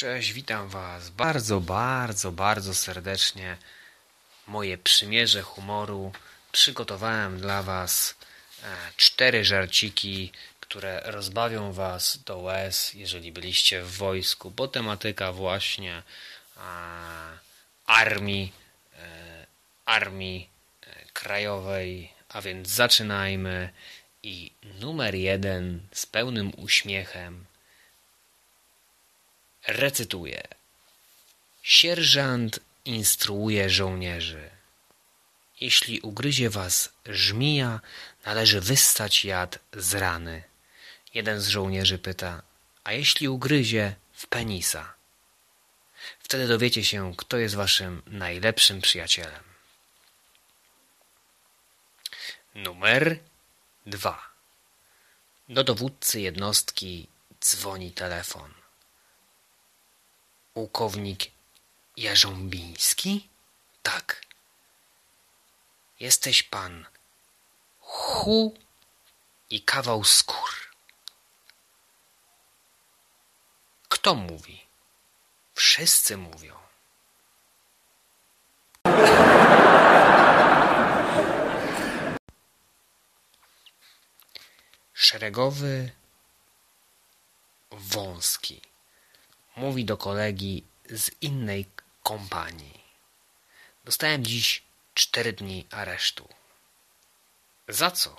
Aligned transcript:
Cześć, 0.00 0.32
witam 0.32 0.68
Was 0.68 1.10
bardzo, 1.10 1.60
bardzo, 1.60 2.32
bardzo 2.32 2.74
serdecznie. 2.74 3.56
Moje 4.46 4.78
przymierze 4.78 5.42
humoru. 5.42 6.12
Przygotowałem 6.52 7.40
dla 7.40 7.62
Was 7.62 8.14
e, 8.62 8.66
cztery 8.96 9.44
żarciki, 9.44 10.32
które 10.60 11.00
rozbawią 11.04 11.72
Was 11.72 12.18
do 12.26 12.38
łez, 12.38 12.94
jeżeli 12.94 13.32
byliście 13.32 13.82
w 13.82 13.96
wojsku, 13.96 14.50
bo 14.50 14.68
tematyka 14.68 15.32
właśnie 15.32 16.02
armii, 17.86 18.52
e, 18.98 19.46
armii 19.84 20.48
e, 20.82 21.04
krajowej, 21.12 22.12
a 22.28 22.42
więc 22.42 22.68
zaczynajmy. 22.68 23.70
I 24.22 24.52
numer 24.80 25.14
jeden 25.14 25.80
z 25.92 26.06
pełnym 26.06 26.52
uśmiechem 26.56 27.49
recytuję. 29.72 30.42
Sierżant 31.62 32.60
instruuje 32.84 33.70
żołnierzy. 33.70 34.50
Jeśli 35.60 36.00
ugryzie 36.00 36.50
was 36.50 36.92
żmija, 37.06 37.80
należy 38.24 38.60
wystać 38.60 39.24
jad 39.24 39.58
z 39.72 39.94
rany. 39.94 40.42
Jeden 41.14 41.40
z 41.40 41.48
żołnierzy 41.48 41.98
pyta, 41.98 42.42
a 42.84 42.92
jeśli 42.92 43.28
ugryzie 43.28 43.94
w 44.12 44.26
penisa? 44.26 44.94
Wtedy 46.18 46.48
dowiecie 46.48 46.84
się, 46.84 47.14
kto 47.16 47.36
jest 47.36 47.54
waszym 47.54 48.02
najlepszym 48.06 48.80
przyjacielem. 48.80 49.44
Numer 52.54 53.18
dwa. 53.86 54.30
Do 55.48 55.64
dowódcy 55.64 56.20
jednostki 56.20 57.08
dzwoni 57.40 57.92
telefon. 57.92 58.59
Pułkownik 60.54 61.30
Jarząbiński? 61.96 63.28
Tak. 63.82 64.26
Jesteś 66.00 66.42
pan 66.42 66.86
hu 67.80 68.54
i 69.50 69.62
kawał 69.62 70.04
skór. 70.04 70.50
Kto 73.88 74.14
mówi? 74.14 74.66
Wszyscy 75.54 76.16
mówią. 76.16 76.56
Szeregowy 84.94 85.90
wąski 87.70 88.69
mówi 89.56 89.84
do 89.84 89.96
kolegi 89.96 90.64
z 90.90 91.10
innej 91.20 91.66
kompanii. 92.02 92.80
Dostałem 93.84 94.24
dziś 94.24 94.62
cztery 94.94 95.32
dni 95.32 95.66
aresztu. 95.70 96.28
Za 97.68 97.90
co? 97.90 98.16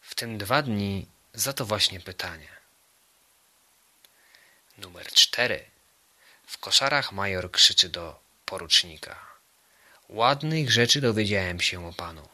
W 0.00 0.14
tym 0.14 0.38
dwa 0.38 0.62
dni 0.62 1.06
za 1.34 1.52
to 1.52 1.64
właśnie 1.64 2.00
pytanie. 2.00 2.48
Numer 4.78 5.06
cztery. 5.06 5.64
W 6.46 6.58
koszarach 6.58 7.12
major 7.12 7.50
krzyczy 7.50 7.88
do 7.88 8.20
porucznika. 8.44 9.26
Ładnych 10.08 10.70
rzeczy 10.70 11.00
dowiedziałem 11.00 11.60
się 11.60 11.86
o 11.86 11.92
panu. 11.92 12.28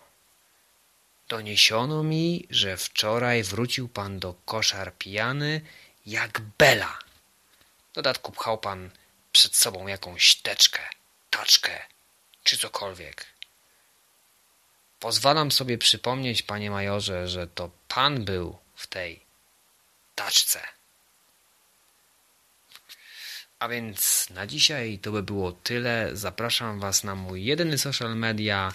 Doniesiono 1.28 2.02
mi, 2.02 2.46
że 2.50 2.76
wczoraj 2.76 3.42
wrócił 3.42 3.88
pan 3.88 4.18
do 4.18 4.34
koszar 4.44 4.94
pijany 4.94 5.60
jak 6.06 6.40
bela. 6.40 6.98
Dodatku 7.94 8.32
pchał 8.32 8.58
pan 8.58 8.90
przed 9.32 9.56
sobą 9.56 9.86
jakąś 9.86 10.36
teczkę, 10.36 10.80
taczkę 11.30 11.82
czy 12.44 12.58
cokolwiek. 12.58 13.26
Pozwalam 15.00 15.52
sobie 15.52 15.78
przypomnieć, 15.78 16.42
panie 16.42 16.70
majorze, 16.70 17.28
że 17.28 17.46
to 17.46 17.70
pan 17.88 18.24
był 18.24 18.58
w 18.74 18.86
tej 18.86 19.20
taczce. 20.14 20.60
A 23.58 23.68
więc 23.68 24.30
na 24.30 24.46
dzisiaj 24.46 24.98
to 24.98 25.12
by 25.12 25.22
było 25.22 25.52
tyle. 25.52 26.10
Zapraszam 26.12 26.80
Was 26.80 27.04
na 27.04 27.14
mój 27.14 27.44
jedyny 27.44 27.78
social 27.78 28.16
media 28.16 28.72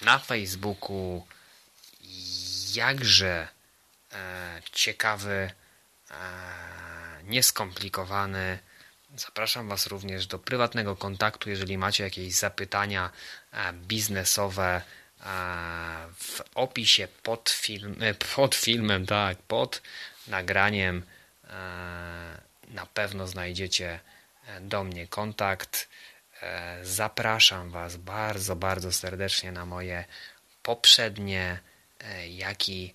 na 0.00 0.18
Facebooku. 0.18 1.26
Jakże 2.74 3.48
e, 4.12 4.62
ciekawy 4.72 5.50
nieskomplikowany. 7.24 8.58
Zapraszam 9.16 9.68
Was 9.68 9.86
również 9.86 10.26
do 10.26 10.38
prywatnego 10.38 10.96
kontaktu, 10.96 11.50
jeżeli 11.50 11.78
macie 11.78 12.04
jakieś 12.04 12.34
zapytania 12.34 13.10
e, 13.52 13.72
biznesowe 13.72 14.76
e, 14.76 14.82
w 16.18 16.40
opisie 16.54 17.08
pod, 17.22 17.50
film, 17.50 17.96
e, 18.00 18.14
pod 18.14 18.54
filmem, 18.54 19.06
tak, 19.06 19.38
pod 19.38 19.82
nagraniem 20.26 21.02
na 22.68 22.86
pewno 22.86 23.26
znajdziecie 23.26 24.00
do 24.60 24.84
mnie 24.84 25.06
kontakt. 25.06 25.88
Zapraszam 26.82 27.70
Was 27.70 27.96
bardzo, 27.96 28.56
bardzo 28.56 28.92
serdecznie 28.92 29.52
na 29.52 29.66
moje 29.66 30.04
poprzednie, 30.62 31.60
jak 32.28 32.68
i 32.68 32.94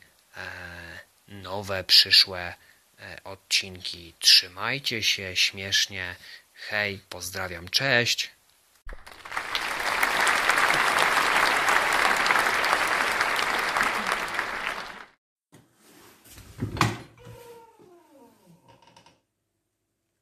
nowe, 1.27 1.83
przyszłe 1.83 2.53
odcinki. 3.23 4.13
Trzymajcie 4.19 5.03
się 5.03 5.35
śmiesznie. 5.35 6.15
Hej, 6.53 6.99
pozdrawiam, 7.09 7.69
cześć. 7.69 8.36